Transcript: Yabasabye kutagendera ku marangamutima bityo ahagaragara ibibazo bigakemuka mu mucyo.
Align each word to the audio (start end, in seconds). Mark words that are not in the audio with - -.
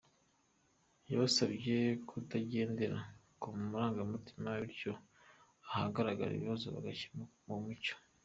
Yabasabye 1.09 1.77
kutagendera 2.09 2.97
ku 3.41 3.47
marangamutima 3.71 4.49
bityo 4.61 4.93
ahagaragara 5.73 6.31
ibibazo 6.35 6.65
bigakemuka 6.75 7.37
mu 7.49 7.57
mucyo. 7.65 7.95